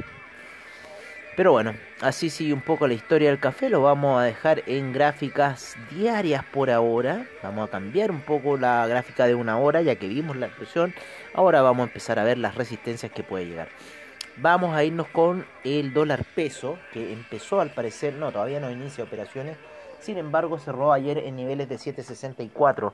Pero 1.36 1.52
bueno, 1.52 1.74
así 2.00 2.28
sigue 2.28 2.52
un 2.52 2.60
poco 2.60 2.86
la 2.86 2.94
historia 2.94 3.30
del 3.30 3.40
café. 3.40 3.70
Lo 3.70 3.82
vamos 3.82 4.20
a 4.20 4.24
dejar 4.24 4.62
en 4.66 4.92
gráficas 4.92 5.76
diarias 5.90 6.44
por 6.44 6.70
ahora. 6.70 7.24
Vamos 7.42 7.68
a 7.68 7.70
cambiar 7.70 8.10
un 8.10 8.20
poco 8.20 8.58
la 8.58 8.86
gráfica 8.86 9.26
de 9.26 9.34
una 9.34 9.56
hora, 9.56 9.80
ya 9.80 9.96
que 9.96 10.06
vimos 10.06 10.36
la 10.36 10.48
presión. 10.48 10.92
Ahora 11.32 11.62
vamos 11.62 11.84
a 11.84 11.86
empezar 11.86 12.18
a 12.18 12.24
ver 12.24 12.36
las 12.36 12.56
resistencias 12.56 13.10
que 13.12 13.22
puede 13.22 13.46
llegar. 13.46 13.68
Vamos 14.36 14.74
a 14.76 14.84
irnos 14.84 15.08
con 15.08 15.46
el 15.64 15.94
dólar 15.94 16.24
peso, 16.34 16.78
que 16.92 17.12
empezó 17.12 17.60
al 17.60 17.70
parecer, 17.70 18.14
no, 18.14 18.32
todavía 18.32 18.60
no 18.60 18.70
inicia 18.70 19.04
operaciones. 19.04 19.56
Sin 20.00 20.18
embargo, 20.18 20.58
cerró 20.58 20.92
ayer 20.92 21.18
en 21.18 21.36
niveles 21.36 21.68
de 21.68 21.78
764. 21.78 22.92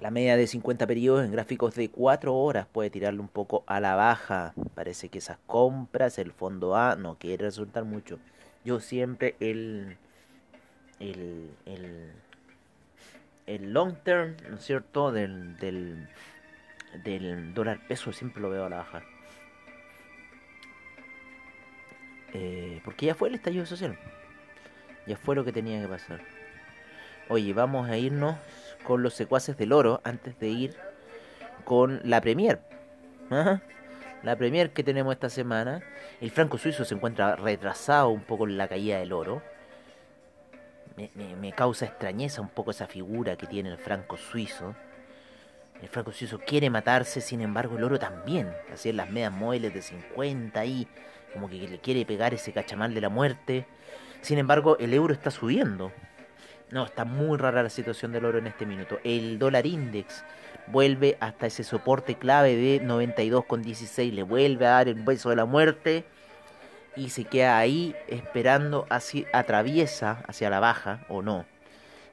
La 0.00 0.12
media 0.12 0.36
de 0.36 0.46
50 0.46 0.86
periodos 0.86 1.24
en 1.24 1.32
gráficos 1.32 1.74
de 1.74 1.90
4 1.90 2.32
horas 2.32 2.66
puede 2.70 2.88
tirarle 2.88 3.20
un 3.20 3.28
poco 3.28 3.64
a 3.66 3.80
la 3.80 3.96
baja. 3.96 4.54
Parece 4.74 5.08
que 5.08 5.18
esas 5.18 5.38
compras, 5.46 6.18
el 6.18 6.30
fondo 6.30 6.76
A, 6.76 6.94
no 6.94 7.16
quiere 7.18 7.46
resultar 7.46 7.84
mucho. 7.84 8.20
Yo 8.64 8.78
siempre 8.78 9.34
el, 9.40 9.96
el, 11.00 11.50
el, 11.66 12.12
el 13.46 13.72
long 13.72 13.96
term, 14.04 14.36
¿no 14.48 14.56
es 14.56 14.64
cierto?, 14.64 15.10
del, 15.10 15.56
del, 15.56 16.08
del 17.02 17.52
dólar 17.52 17.80
peso 17.88 18.12
siempre 18.12 18.40
lo 18.40 18.50
veo 18.50 18.66
a 18.66 18.70
la 18.70 18.76
baja. 18.78 19.02
Eh, 22.34 22.80
porque 22.84 23.06
ya 23.06 23.16
fue 23.16 23.30
el 23.30 23.34
estallido 23.34 23.66
social. 23.66 23.98
Ya 25.08 25.16
fue 25.16 25.34
lo 25.34 25.44
que 25.44 25.52
tenía 25.52 25.80
que 25.80 25.88
pasar. 25.88 26.20
Oye, 27.28 27.52
vamos 27.52 27.90
a 27.90 27.98
irnos 27.98 28.36
con 28.84 29.02
los 29.02 29.14
secuaces 29.14 29.56
del 29.56 29.72
oro 29.72 30.00
antes 30.04 30.38
de 30.38 30.48
ir 30.48 30.76
con 31.64 32.00
la 32.04 32.20
Premier. 32.20 32.60
La 34.22 34.36
Premier 34.36 34.70
que 34.70 34.82
tenemos 34.82 35.12
esta 35.12 35.28
semana. 35.28 35.82
El 36.20 36.30
franco 36.30 36.58
suizo 36.58 36.84
se 36.84 36.94
encuentra 36.94 37.36
retrasado 37.36 38.08
un 38.08 38.22
poco 38.22 38.46
en 38.46 38.56
la 38.56 38.68
caída 38.68 38.98
del 38.98 39.12
oro. 39.12 39.42
Me, 40.96 41.10
me, 41.36 41.52
causa 41.52 41.84
extrañeza 41.84 42.40
un 42.40 42.48
poco 42.48 42.72
esa 42.72 42.88
figura 42.88 43.36
que 43.36 43.46
tiene 43.46 43.70
el 43.70 43.78
franco 43.78 44.16
suizo. 44.16 44.74
El 45.80 45.88
franco 45.88 46.10
suizo 46.10 46.40
quiere 46.44 46.70
matarse, 46.70 47.20
sin 47.20 47.40
embargo 47.40 47.76
el 47.76 47.84
oro 47.84 47.98
también. 48.00 48.52
Así 48.72 48.88
en 48.88 48.96
las 48.96 49.08
medias 49.10 49.30
móviles 49.30 49.72
de 49.72 49.82
50 49.82 50.64
y 50.64 50.88
como 51.32 51.48
que 51.48 51.68
le 51.68 51.78
quiere 51.78 52.04
pegar 52.04 52.34
ese 52.34 52.52
cachamal 52.52 52.94
de 52.94 53.00
la 53.00 53.08
muerte. 53.10 53.66
Sin 54.22 54.38
embargo 54.38 54.76
el 54.78 54.92
euro 54.92 55.14
está 55.14 55.30
subiendo. 55.30 55.92
No, 56.70 56.84
está 56.84 57.06
muy 57.06 57.38
rara 57.38 57.62
la 57.62 57.70
situación 57.70 58.12
del 58.12 58.26
oro 58.26 58.38
en 58.38 58.46
este 58.46 58.66
minuto. 58.66 58.98
El 59.02 59.38
dólar 59.38 59.66
index 59.66 60.22
vuelve 60.66 61.16
hasta 61.18 61.46
ese 61.46 61.64
soporte 61.64 62.16
clave 62.16 62.56
de 62.56 62.82
92,16. 62.82 64.12
Le 64.12 64.22
vuelve 64.22 64.66
a 64.66 64.70
dar 64.70 64.88
el 64.88 65.02
beso 65.02 65.30
de 65.30 65.36
la 65.36 65.46
muerte. 65.46 66.04
Y 66.94 67.10
se 67.10 67.24
queda 67.24 67.58
ahí 67.58 67.94
esperando, 68.08 68.86
así 68.90 69.24
atraviesa 69.32 70.24
hacia 70.26 70.50
la 70.50 70.60
baja 70.60 71.06
o 71.08 71.22
no. 71.22 71.46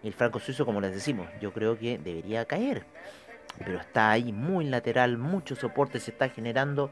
El 0.04 0.14
franco 0.14 0.40
suizo, 0.40 0.66
como 0.66 0.80
les 0.80 0.94
decimos, 0.94 1.28
yo 1.42 1.52
creo 1.52 1.78
que 1.78 1.98
debería 1.98 2.46
caer. 2.46 2.86
Pero 3.58 3.80
está 3.80 4.12
ahí 4.12 4.32
muy 4.32 4.66
lateral, 4.66 5.18
mucho 5.18 5.56
soporte 5.56 6.00
se 6.00 6.12
está 6.12 6.30
generando 6.30 6.92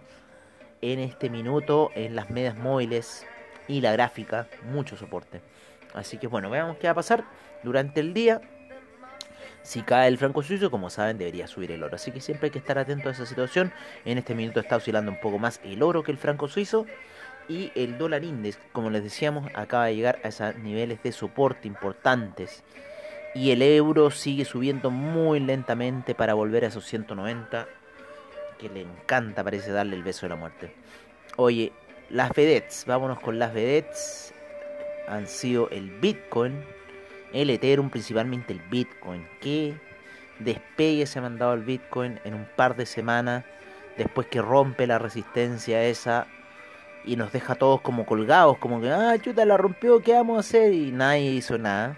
en 0.81 0.99
este 0.99 1.29
minuto 1.29 1.91
en 1.93 2.15
las 2.15 2.29
medias 2.29 2.57
móviles 2.57 3.27
y 3.67 3.81
la 3.81 3.91
gráfica, 3.91 4.47
mucho 4.71 4.97
soporte. 4.97 5.41
Así 5.93 6.17
que 6.17 6.25
bueno, 6.25 6.49
veamos 6.49 6.77
qué 6.77 6.87
va 6.87 6.91
a 6.91 6.95
pasar 6.95 7.23
durante 7.63 7.99
el 7.99 8.13
día. 8.13 8.41
Si 9.63 9.81
cae 9.81 10.09
el 10.09 10.17
franco 10.17 10.43
suizo, 10.43 10.69
como 10.69 10.89
saben, 10.89 11.17
debería 11.17 11.47
subir 11.47 11.71
el 11.71 11.83
oro. 11.83 11.95
Así 11.95 12.11
que 12.11 12.19
siempre 12.19 12.47
hay 12.47 12.51
que 12.51 12.59
estar 12.59 12.77
atento 12.77 13.07
a 13.07 13.13
esa 13.13 13.25
situación. 13.25 13.71
En 14.03 14.17
este 14.17 14.35
minuto 14.35 14.59
está 14.59 14.75
oscilando 14.75 15.09
un 15.09 15.19
poco 15.19 15.39
más 15.39 15.61
el 15.63 15.81
oro 15.81 16.03
que 16.03 16.11
el 16.11 16.17
franco 16.17 16.49
suizo. 16.49 16.85
Y 17.47 17.71
el 17.75 17.97
dólar 17.97 18.23
index, 18.23 18.59
como 18.71 18.89
les 18.89 19.03
decíamos, 19.03 19.49
acaba 19.53 19.85
de 19.85 19.95
llegar 19.95 20.19
a 20.23 20.29
esos 20.29 20.55
niveles 20.57 21.01
de 21.01 21.11
soporte 21.11 21.67
importantes. 21.67 22.63
Y 23.35 23.51
el 23.51 23.61
euro 23.61 24.11
sigue 24.11 24.45
subiendo 24.45 24.91
muy 24.91 25.39
lentamente 25.39 26.13
para 26.13 26.33
volver 26.33 26.65
a 26.65 26.67
esos 26.67 26.85
190. 26.85 27.67
Que 28.59 28.69
le 28.69 28.81
encanta, 28.81 29.43
parece 29.43 29.71
darle 29.71 29.95
el 29.95 30.03
beso 30.03 30.25
de 30.25 30.29
la 30.29 30.35
muerte. 30.35 30.73
Oye, 31.37 31.71
las 32.09 32.31
vedettes, 32.31 32.85
vámonos 32.85 33.19
con 33.19 33.39
las 33.39 33.53
vedettes. 33.53 34.33
Han 35.07 35.27
sido 35.27 35.69
el 35.69 35.89
Bitcoin, 35.99 36.63
el 37.33 37.49
Ethereum, 37.49 37.89
principalmente 37.89 38.53
el 38.53 38.61
Bitcoin. 38.61 39.27
¿Qué 39.41 39.75
despegue 40.39 41.05
se 41.05 41.19
ha 41.19 41.21
mandado 41.21 41.53
el 41.53 41.63
Bitcoin 41.63 42.19
en 42.23 42.33
un 42.35 42.47
par 42.55 42.75
de 42.75 42.85
semanas 42.85 43.43
después 43.97 44.27
que 44.27 44.41
rompe 44.41 44.87
la 44.87 44.99
resistencia 44.99 45.83
esa 45.83 46.27
y 47.05 47.15
nos 47.15 47.33
deja 47.33 47.55
todos 47.55 47.81
como 47.81 48.05
colgados, 48.05 48.57
como 48.59 48.79
que, 48.79 48.89
ah, 48.89 49.17
chuta, 49.19 49.43
la 49.45 49.57
rompió, 49.57 50.01
¿qué 50.01 50.13
vamos 50.13 50.37
a 50.37 50.39
hacer? 50.39 50.73
Y 50.73 50.91
nadie 50.91 51.31
hizo 51.31 51.57
nada. 51.57 51.97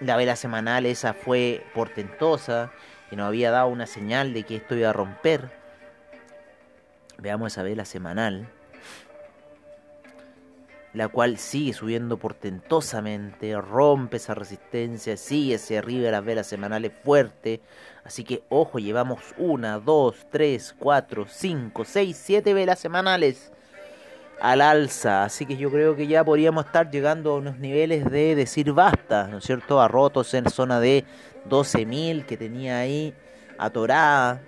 La 0.00 0.16
vela 0.16 0.36
semanal 0.36 0.84
esa 0.84 1.14
fue 1.14 1.64
portentosa 1.74 2.70
y 3.10 3.16
nos 3.16 3.28
había 3.28 3.50
dado 3.50 3.68
una 3.68 3.86
señal 3.86 4.34
de 4.34 4.42
que 4.42 4.56
esto 4.56 4.76
iba 4.76 4.90
a 4.90 4.92
romper. 4.92 5.50
Veamos 7.16 7.52
esa 7.52 7.62
vela 7.62 7.84
semanal 7.84 8.48
la 10.98 11.06
cual 11.06 11.38
sigue 11.38 11.72
subiendo 11.72 12.16
portentosamente, 12.16 13.54
rompe 13.60 14.16
esa 14.16 14.34
resistencia, 14.34 15.16
sigue 15.16 15.54
hacia 15.54 15.78
arriba 15.78 16.10
las 16.10 16.24
velas 16.24 16.48
semanales 16.48 16.90
fuerte. 17.04 17.60
Así 18.02 18.24
que 18.24 18.42
ojo, 18.48 18.80
llevamos 18.80 19.20
una, 19.36 19.78
dos, 19.78 20.26
tres, 20.28 20.74
cuatro, 20.76 21.26
cinco, 21.30 21.84
seis, 21.84 22.20
siete 22.20 22.52
velas 22.52 22.80
semanales 22.80 23.52
al 24.40 24.60
alza. 24.60 25.22
Así 25.22 25.46
que 25.46 25.56
yo 25.56 25.70
creo 25.70 25.94
que 25.94 26.08
ya 26.08 26.24
podríamos 26.24 26.66
estar 26.66 26.90
llegando 26.90 27.30
a 27.30 27.36
unos 27.36 27.60
niveles 27.60 28.04
de 28.10 28.34
decir 28.34 28.72
basta, 28.72 29.28
¿no 29.28 29.38
es 29.38 29.44
cierto? 29.44 29.80
A 29.80 29.86
rotos 29.86 30.34
en 30.34 30.50
zona 30.50 30.80
de 30.80 31.04
12.000 31.48 32.26
que 32.26 32.36
tenía 32.36 32.80
ahí 32.80 33.14
atorada 33.56 34.42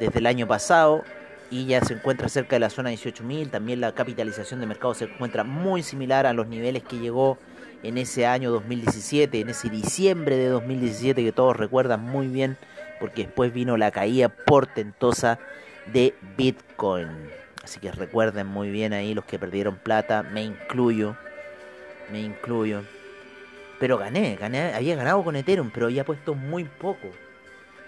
desde 0.00 0.20
el 0.20 0.26
año 0.26 0.46
pasado 0.48 1.04
y 1.52 1.66
ya 1.66 1.84
se 1.84 1.92
encuentra 1.92 2.30
cerca 2.30 2.56
de 2.56 2.60
la 2.60 2.70
zona 2.70 2.90
18.000. 2.90 3.50
También 3.50 3.82
la 3.82 3.92
capitalización 3.92 4.60
de 4.60 4.66
mercado 4.66 4.94
se 4.94 5.04
encuentra 5.04 5.44
muy 5.44 5.82
similar 5.82 6.24
a 6.24 6.32
los 6.32 6.48
niveles 6.48 6.82
que 6.82 6.98
llegó 6.98 7.36
en 7.82 7.98
ese 7.98 8.24
año 8.24 8.50
2017, 8.50 9.38
en 9.40 9.50
ese 9.50 9.68
diciembre 9.68 10.36
de 10.36 10.48
2017 10.48 11.22
que 11.22 11.32
todos 11.32 11.54
recuerdan 11.54 12.00
muy 12.00 12.26
bien, 12.28 12.56
porque 12.98 13.24
después 13.24 13.52
vino 13.52 13.76
la 13.76 13.90
caída 13.90 14.30
portentosa 14.30 15.38
de 15.92 16.14
Bitcoin. 16.38 17.10
Así 17.62 17.80
que 17.80 17.92
recuerden 17.92 18.46
muy 18.46 18.70
bien 18.70 18.94
ahí 18.94 19.12
los 19.12 19.26
que 19.26 19.38
perdieron 19.38 19.76
plata, 19.76 20.22
me 20.22 20.42
incluyo, 20.42 21.16
me 22.10 22.22
incluyo. 22.22 22.82
Pero 23.78 23.98
gané, 23.98 24.36
gané, 24.36 24.72
había 24.72 24.96
ganado 24.96 25.22
con 25.22 25.36
Ethereum, 25.36 25.70
pero 25.70 25.86
había 25.86 26.04
puesto 26.04 26.34
muy 26.34 26.64
poco. 26.64 27.08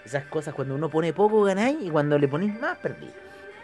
Esas 0.05 0.25
cosas 0.25 0.53
cuando 0.53 0.75
uno 0.75 0.87
pone 0.87 1.13
poco 1.13 1.41
ganáis 1.41 1.77
y 1.81 1.89
cuando 1.89 2.19
le 2.19 2.27
ponéis 2.27 2.59
más 2.59 2.77
perdí. 2.77 3.09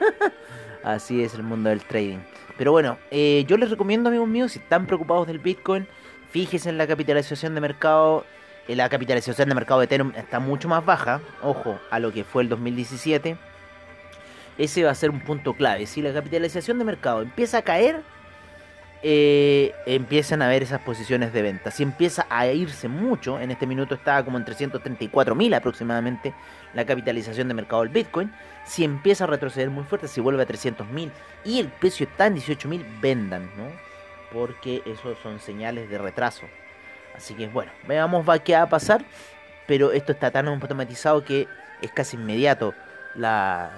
Así 0.84 1.24
es 1.24 1.34
el 1.36 1.44
mundo 1.44 1.70
del 1.70 1.82
trading. 1.82 2.20
Pero 2.58 2.72
bueno, 2.72 2.98
eh, 3.12 3.46
yo 3.48 3.58
les 3.58 3.70
recomiendo, 3.70 4.10
amigos 4.10 4.28
míos, 4.28 4.52
si 4.52 4.60
están 4.60 4.86
preocupados 4.86 5.28
del 5.28 5.40
Bitcoin, 5.40 5.88
fíjense 6.32 6.70
en 6.70 6.78
la 6.78 6.88
capitalización 6.88 7.56
de 7.56 7.62
mercado. 7.62 8.26
Eh, 8.68 8.76
la 8.76 8.90
capitalización 8.90 9.50
de 9.50 9.56
mercado 9.56 9.80
de 9.80 9.86
Ethereum 9.86 10.14
está 10.16 10.40
mucho 10.40 10.68
más 10.68 10.86
baja, 10.86 11.22
ojo, 11.42 11.80
a 11.90 12.00
lo 12.00 12.12
que 12.12 12.24
fue 12.24 12.44
el 12.44 12.50
2017. 12.50 13.38
Ese 14.58 14.84
va 14.84 14.92
a 14.92 14.96
ser 14.96 15.10
un 15.10 15.22
punto 15.22 15.54
clave. 15.54 15.88
Si 15.88 16.02
la 16.02 16.14
capitalización 16.14 16.78
de 16.78 16.86
mercado 16.86 17.22
empieza 17.22 17.60
a 17.60 17.62
caer, 17.64 18.02
eh, 19.04 19.74
empiezan 19.88 20.44
a 20.44 20.48
ver 20.48 20.62
esas 20.62 20.82
posiciones 20.82 21.34
de 21.34 21.42
venta. 21.42 21.72
Si 21.72 21.82
empieza 21.82 22.28
a 22.30 22.46
irse 22.48 22.88
mucho, 22.88 23.40
en 23.40 23.50
este 23.50 23.66
minuto 23.66 23.96
está 23.96 24.24
como 24.24 24.38
en 24.38 24.46
334 24.46 25.34
mil 25.34 25.54
aproximadamente 25.54 26.34
la 26.74 26.86
capitalización 26.86 27.48
de 27.48 27.56
mercado 27.56 27.82
del 27.82 27.90
Bitcoin. 27.90 28.32
Si 28.64 28.84
empieza 28.84 29.24
a 29.24 29.28
retroceder 29.28 29.72
muy 29.72 29.84
fuerte, 29.86 30.08
si 30.08 30.22
vuelve 30.22 30.44
a 30.44 30.46
300 30.46 30.88
mil 30.90 31.12
y 31.44 31.60
el 31.60 31.68
precio 31.70 32.06
está 32.06 32.28
en 32.28 32.36
18 32.36 32.70
mil, 32.70 32.86
vendan, 33.02 33.50
¿no? 33.58 33.72
Porque 34.32 34.84
esos 34.86 35.18
son 35.20 35.40
señales 35.40 35.90
de 35.90 35.98
retraso. 35.98 36.46
Así 37.16 37.34
que 37.34 37.48
bueno, 37.48 37.72
veamos 37.88 38.28
va 38.28 38.40
qué 38.40 38.54
va 38.54 38.64
a 38.64 38.70
pasar. 38.70 39.04
Pero 39.68 39.92
esto 39.92 40.12
está 40.12 40.32
tan 40.32 40.48
automatizado 40.48 41.24
que 41.24 41.48
es 41.82 41.92
casi 41.92 42.18
inmediato 42.18 42.74
la, 43.16 43.72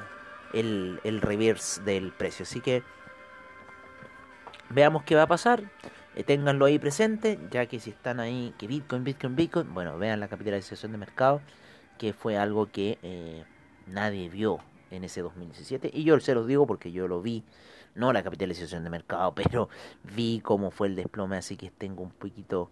el, 0.54 1.00
el 1.04 1.22
reverse 1.22 1.82
del 1.82 2.12
precio. 2.12 2.44
Así 2.44 2.62
que 2.62 2.84
veamos 4.74 5.04
qué 5.04 5.16
va 5.16 5.24
a 5.24 5.28
pasar. 5.28 5.64
Eh, 6.16 6.24
ténganlo 6.24 6.66
ahí 6.66 6.78
presente, 6.78 7.40
ya 7.50 7.66
que 7.66 7.80
si 7.80 7.90
están 7.90 8.20
ahí, 8.20 8.54
que 8.58 8.68
Bitcoin, 8.68 9.04
Bitcoin, 9.04 9.36
Bitcoin, 9.36 9.74
bueno, 9.74 9.98
vean 9.98 10.20
la 10.20 10.28
capitalización 10.28 10.92
de 10.92 10.98
mercado, 11.00 11.42
que 11.98 12.14
fue 12.14 12.38
algo 12.38 12.72
que 12.72 13.00
eh, 13.02 13.44
nadie 13.88 14.30
vio 14.30 14.60
en 14.92 15.04
ese 15.04 15.22
2017. 15.22 15.90
Y 15.92 16.04
yo 16.04 16.20
se 16.20 16.36
los 16.36 16.46
digo 16.48 16.68
porque 16.68 16.92
yo 16.92 17.08
lo 17.08 17.22
vi, 17.22 17.44
no 17.96 18.14
la 18.14 18.24
capitalización 18.24 18.84
de 18.84 18.90
mercado, 18.92 19.34
pero 19.36 19.70
vi 20.16 20.40
cómo 20.42 20.72
fue 20.72 20.88
el 20.88 20.96
desplome, 20.96 21.38
así 21.38 21.58
que 21.58 21.72
tengo 21.72 22.04
un 22.04 22.12
poquito 22.12 22.70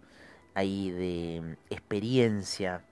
ahí 0.54 0.90
de 0.90 1.40
mm, 1.42 1.52
experiencia, 1.70 2.84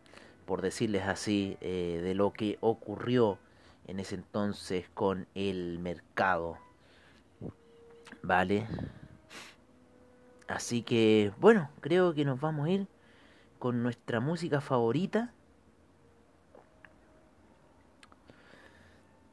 por 0.46 0.62
decirles 0.62 1.02
así, 1.06 1.56
eh, 1.60 2.00
de 2.02 2.14
lo 2.14 2.32
que 2.32 2.58
ocurrió 2.60 3.38
en 3.86 4.00
ese 4.00 4.16
entonces 4.16 4.86
con 4.94 5.28
el 5.34 5.78
mercado. 5.78 6.58
¿Vale? 8.22 8.66
Así 10.50 10.82
que, 10.82 11.32
bueno, 11.38 11.70
creo 11.80 12.12
que 12.12 12.24
nos 12.24 12.40
vamos 12.40 12.66
a 12.66 12.70
ir 12.70 12.88
con 13.60 13.84
nuestra 13.84 14.18
música 14.18 14.60
favorita. 14.60 15.32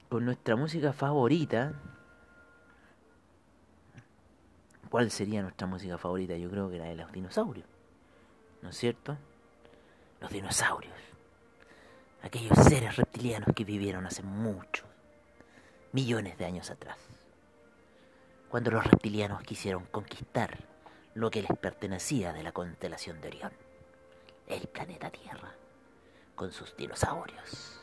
Con 0.10 0.26
nuestra 0.26 0.56
música 0.56 0.94
favorita. 0.94 1.74
¿Cuál 4.92 5.10
sería 5.10 5.42
nuestra 5.42 5.66
música 5.66 5.98
favorita? 5.98 6.38
Yo 6.38 6.52
creo 6.52 6.70
que 6.70 6.78
la 6.78 6.86
de 6.86 6.96
los 6.96 7.12
dinosaurios. 7.12 7.68
¿No 8.62 8.70
es 8.70 8.78
cierto? 8.78 9.18
Los 10.22 10.32
dinosaurios. 10.32 10.94
Aquellos 12.22 12.58
seres 12.60 12.96
reptilianos 12.96 13.50
que 13.56 13.64
vivieron 13.64 14.06
hace 14.06 14.22
muchos, 14.22 14.86
millones 15.94 16.38
de 16.38 16.46
años 16.46 16.70
atrás. 16.70 16.98
Cuando 18.50 18.70
los 18.70 18.86
reptilianos 18.86 19.42
quisieron 19.42 19.86
conquistar 19.86 20.77
lo 21.18 21.32
que 21.32 21.42
les 21.42 21.58
pertenecía 21.58 22.32
de 22.32 22.44
la 22.44 22.52
constelación 22.52 23.20
de 23.22 23.30
Orión, 23.30 23.52
el 24.46 24.68
planeta 24.68 25.10
Tierra, 25.10 25.52
con 26.36 26.52
sus 26.52 26.78
dinosaurios. 26.78 27.82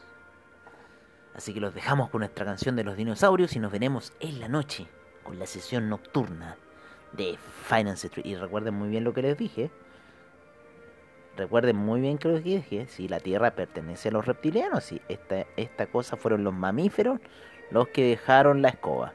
Así 1.35 1.53
que 1.53 1.59
los 1.59 1.75
dejamos 1.75 2.11
con 2.11 2.21
nuestra 2.21 2.45
canción 2.45 2.76
de 2.76 2.85
los 2.85 2.97
dinosaurios 2.97 3.57
y 3.57 3.59
nos 3.59 3.73
veremos 3.73 4.12
en 4.21 4.38
la 4.38 4.47
noche 4.47 4.87
con 5.25 5.41
la 5.41 5.47
sesión 5.47 5.88
nocturna 5.88 6.57
de 7.11 7.37
Finance 7.67 8.07
Street. 8.07 8.25
Y 8.25 8.37
recuerden 8.37 8.75
muy 8.75 8.88
bien 8.88 9.03
lo 9.03 9.12
que 9.12 9.23
les 9.23 9.37
dije. 9.37 9.73
Recuerden 11.37 11.75
muy 11.75 12.00
bien 12.00 12.19
que 12.19 12.29
les 12.29 12.45
dije, 12.45 12.87
si 12.87 13.09
la 13.09 13.19
Tierra 13.19 13.57
pertenece 13.57 14.11
a 14.11 14.12
los 14.12 14.26
reptilianos, 14.26 14.85
si 14.85 15.03
esta, 15.09 15.45
esta 15.57 15.87
cosa 15.88 16.17
fueron 16.17 16.45
los 16.45 16.55
mamíferos 16.55 17.19
los 17.73 17.88
que 17.88 18.11
dejaron 18.11 18.62
la 18.62 18.69
escoba. 18.69 19.12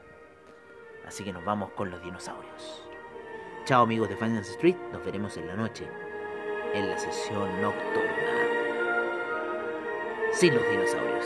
Así 1.06 1.24
que 1.24 1.32
nos 1.32 1.42
vamos 1.42 1.70
con 1.70 1.90
los 1.90 2.02
dinosaurios. 2.02 2.89
Chao 3.66 3.82
amigos 3.82 4.08
de 4.08 4.16
Finance 4.16 4.50
Street, 4.52 4.76
nos 4.92 5.04
veremos 5.04 5.36
en 5.36 5.46
la 5.46 5.54
noche, 5.54 5.86
en 6.74 6.88
la 6.88 6.98
sesión 6.98 7.60
nocturna. 7.60 8.10
Sin 10.32 10.54
los 10.54 10.68
dinosaurios. 10.70 11.24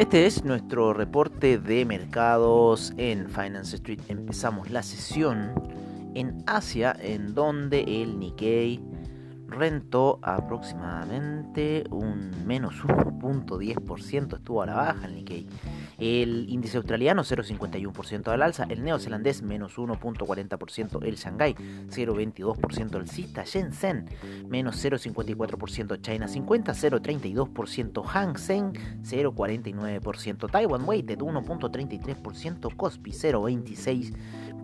Este 0.00 0.24
es 0.24 0.46
nuestro 0.46 0.94
reporte 0.94 1.58
de 1.58 1.84
mercados 1.84 2.94
en 2.96 3.28
Finance 3.28 3.76
Street. 3.76 4.00
Empezamos 4.08 4.70
la 4.70 4.82
sesión 4.82 5.52
en 6.14 6.42
Asia, 6.46 6.96
en 6.98 7.34
donde 7.34 7.82
el 7.82 8.18
Nikkei 8.18 8.80
rentó 9.60 10.18
aproximadamente 10.22 11.84
un 11.90 12.30
menos 12.46 12.82
1.10%, 12.82 14.36
estuvo 14.36 14.62
a 14.62 14.66
la 14.66 14.74
baja 14.74 15.06
el 15.06 15.14
Nikkei. 15.16 15.46
El 15.98 16.48
índice 16.48 16.78
australiano 16.78 17.22
0,51% 17.22 18.28
al 18.28 18.40
alza, 18.40 18.64
el 18.70 18.82
neozelandés 18.82 19.42
menos 19.42 19.76
1.40%, 19.76 21.04
el 21.04 21.16
Shanghai 21.16 21.54
0,22%, 21.54 22.96
el 22.96 23.08
CISTA 23.08 23.44
Shenzhen 23.44 24.06
menos 24.48 24.82
0,54%, 24.82 26.00
China 26.00 26.26
50 26.26 26.72
0,32%, 26.72 28.04
Hang 28.06 28.38
Seng 28.38 28.72
0,49%, 29.02 30.50
Taiwan 30.50 30.88
Weighted 30.88 31.18
1.33%, 31.18 32.74
Kospi 32.74 33.10
0,26%, 33.10 34.16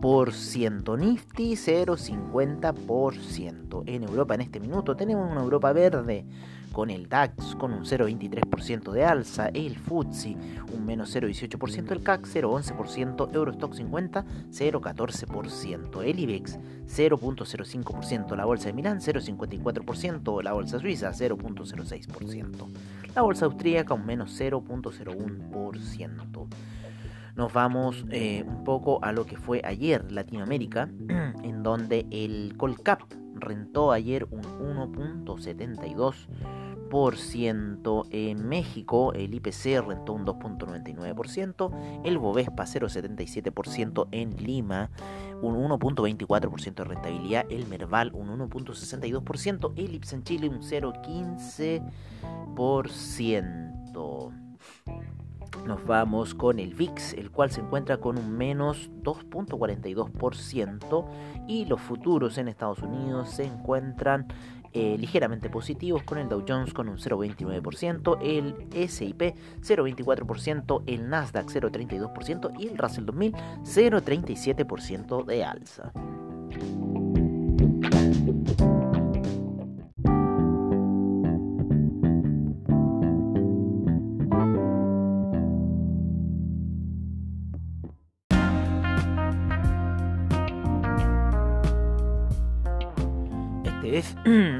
Nifty 0.02 1.56
0,50%. 1.56 3.82
En 3.86 4.02
Europa 4.02 4.34
en 4.34 4.42
este 4.42 4.60
minuto 4.60 4.94
tenemos 4.96 5.30
una 5.30 5.42
Europa 5.42 5.72
verde 5.72 6.26
con 6.72 6.90
el 6.90 7.08
DAX 7.08 7.54
con 7.54 7.72
un 7.72 7.86
0,23% 7.86 8.90
de 8.92 9.04
alza, 9.04 9.48
el 9.48 9.76
FTSE 9.76 10.36
un 10.74 10.84
menos 10.84 11.16
0,18%, 11.16 11.92
el 11.92 12.02
CAC 12.02 12.26
0,11%, 12.26 13.34
Eurostock 13.34 13.72
50 13.72 14.26
0,14%, 14.50 16.02
el 16.02 16.18
IBEX 16.18 16.58
0,05%, 16.86 18.36
la 18.36 18.44
bolsa 18.44 18.66
de 18.66 18.74
Milán 18.74 19.00
0,54%, 19.00 20.42
la 20.42 20.52
bolsa 20.52 20.78
suiza 20.78 21.12
0,06%, 21.12 22.68
la 23.14 23.22
bolsa 23.22 23.46
austríaca 23.46 23.94
un 23.94 24.04
menos 24.04 24.38
0,01%. 24.38 26.75
Nos 27.36 27.52
vamos 27.52 28.04
eh, 28.10 28.42
un 28.46 28.64
poco 28.64 29.04
a 29.04 29.12
lo 29.12 29.26
que 29.26 29.36
fue 29.36 29.60
ayer 29.62 30.10
Latinoamérica, 30.10 30.88
en 31.42 31.62
donde 31.62 32.06
el 32.10 32.54
Colcap 32.56 33.02
rentó 33.34 33.92
ayer 33.92 34.26
un 34.30 34.42
1.72 34.42 36.14
en 38.10 38.48
México 38.48 39.12
el 39.12 39.34
IPC 39.34 39.86
rentó 39.86 40.14
un 40.14 40.24
2.99%, 40.24 42.02
el 42.04 42.18
Bovespa 42.18 42.64
0.77% 42.64 44.08
en 44.12 44.34
Lima, 44.36 44.90
un 45.42 45.56
1.24% 45.56 46.74
de 46.74 46.84
rentabilidad, 46.84 47.44
el 47.50 47.66
Merval 47.66 48.12
un 48.14 48.30
1.62%, 48.38 49.74
el 49.76 49.94
IPS 49.94 50.12
en 50.14 50.24
Chile 50.24 50.48
un 50.48 50.62
0.15%. 50.62 51.92
Nos 55.64 55.86
vamos 55.86 56.34
con 56.34 56.58
el 56.58 56.74
VIX, 56.74 57.12
el 57.14 57.30
cual 57.30 57.50
se 57.50 57.60
encuentra 57.60 57.98
con 57.98 58.18
un 58.18 58.36
menos 58.36 58.90
2.42% 59.02 61.06
y 61.48 61.64
los 61.64 61.80
futuros 61.80 62.36
en 62.38 62.48
Estados 62.48 62.80
Unidos 62.80 63.30
se 63.30 63.44
encuentran 63.44 64.26
eh, 64.72 64.96
ligeramente 64.98 65.48
positivos 65.48 66.02
con 66.02 66.18
el 66.18 66.28
Dow 66.28 66.44
Jones 66.46 66.74
con 66.74 66.90
un 66.90 66.98
0,29%, 66.98 68.18
el 68.20 68.54
SIP 68.90 69.34
0,24%, 69.62 70.82
el 70.86 71.08
Nasdaq 71.08 71.46
0,32% 71.46 72.52
y 72.58 72.68
el 72.68 72.76
Russell 72.76 73.06
2000 73.06 73.32
0,37% 73.32 75.24
de 75.24 75.44
alza. 75.44 75.92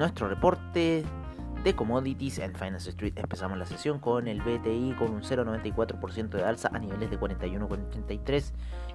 Nuestro 0.07 0.29
reporte 0.29 1.05
de 1.65 1.75
commodities 1.75 2.39
en 2.39 2.55
Finance 2.55 2.91
Street. 2.91 3.15
Empezamos 3.17 3.59
la 3.59 3.67
sesión 3.67 3.99
con 3.99 4.29
el 4.29 4.41
BTI 4.41 4.95
con 4.97 5.11
un 5.11 5.23
0,94% 5.23 6.29
de 6.29 6.45
alza 6.45 6.71
a 6.73 6.79
niveles 6.79 7.11
de 7.11 7.19
41,83. 7.19 8.53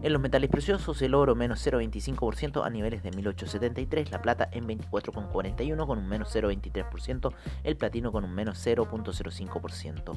En 0.00 0.12
los 0.12 0.22
metales 0.22 0.48
preciosos, 0.48 1.02
el 1.02 1.14
oro 1.14 1.34
menos 1.34 1.66
0,25% 1.66 2.64
a 2.64 2.70
niveles 2.70 3.02
de 3.02 3.10
1873, 3.10 4.12
la 4.12 4.22
plata 4.22 4.48
en 4.52 4.68
24,41 4.68 5.86
con 5.86 5.98
un 5.98 6.08
menos 6.08 6.32
0,23%, 6.34 7.32
el 7.64 7.76
platino 7.76 8.12
con 8.12 8.24
un 8.24 8.32
menos 8.32 8.64
0,05%. 8.64 10.12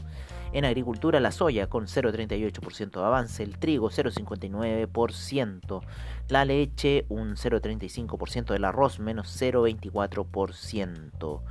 En 0.54 0.66
agricultura, 0.66 1.20
la 1.20 1.32
soya 1.32 1.68
con 1.68 1.88
0,38% 1.88 2.92
de 2.92 3.06
avance, 3.06 3.42
el 3.42 3.58
trigo 3.58 3.90
0,59%, 3.90 5.82
la 6.30 6.46
leche 6.46 7.08
un 7.10 7.36
0,35%, 7.36 8.54
el 8.54 8.66
arroz 8.66 9.00
menos 9.00 9.42
0,24%. 9.42 11.42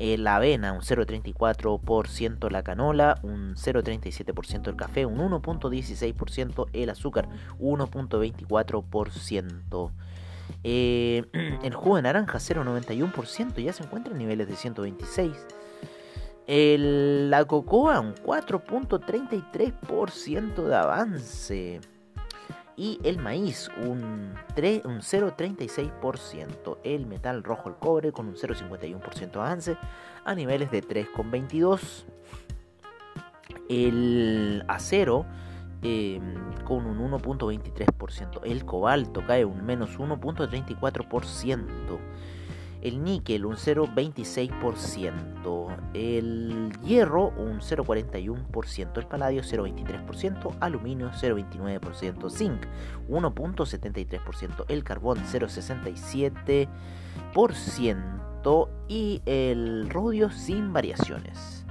Eh, 0.00 0.16
la 0.16 0.36
avena 0.36 0.72
un 0.72 0.80
0,34%, 0.80 2.50
la 2.50 2.62
canola 2.62 3.18
un 3.24 3.56
0,37%, 3.56 4.68
el 4.68 4.76
café 4.76 5.06
un 5.06 5.18
1,16%, 5.18 6.68
el 6.72 6.90
azúcar 6.90 7.28
1,24%. 7.58 9.90
Eh, 10.62 11.24
el 11.64 11.74
jugo 11.74 11.96
de 11.96 12.02
naranja 12.02 12.38
0,91% 12.38 13.60
ya 13.60 13.72
se 13.72 13.82
encuentra 13.82 14.12
en 14.12 14.18
niveles 14.18 14.46
de 14.46 14.54
126. 14.54 15.32
El, 16.46 17.28
la 17.28 17.44
cocoa 17.44 17.98
un 17.98 18.14
4.33% 18.14 20.62
de 20.62 20.76
avance 20.76 21.80
y 22.78 22.98
el 23.02 23.18
maíz 23.18 23.68
un, 23.78 24.30
un 24.30 25.00
0,36%, 25.00 26.78
el 26.84 27.06
metal 27.06 27.42
rojo 27.42 27.68
el 27.68 27.74
cobre 27.74 28.12
con 28.12 28.28
un 28.28 28.36
0,51% 28.36 29.32
de 29.32 29.40
avance 29.40 29.76
a 30.24 30.34
niveles 30.36 30.70
de 30.70 30.84
3,22%, 30.84 32.04
el 33.68 34.64
acero 34.68 35.26
em, 35.82 36.36
con 36.64 36.86
un 36.86 37.10
1,23%, 37.10 38.42
el 38.44 38.64
cobalto 38.64 39.26
cae 39.26 39.44
un 39.44 39.66
menos 39.66 39.98
1,34%, 39.98 41.98
el 42.82 43.02
níquel 43.02 43.46
un 43.46 43.56
0,26%, 43.56 45.90
el 45.94 46.70
hierro 46.84 47.32
un 47.36 47.60
0,41%, 47.60 48.98
el 48.98 49.06
paladio 49.06 49.42
0,23%, 49.42 50.56
aluminio 50.60 51.10
0,29%, 51.10 52.30
zinc 52.30 52.66
1,73%, 53.08 54.64
el 54.68 54.84
carbón 54.84 55.18
0,67% 55.18 56.68
y 58.88 59.22
el 59.26 59.90
rodio 59.90 60.30
sin 60.30 60.72
variaciones. 60.72 61.66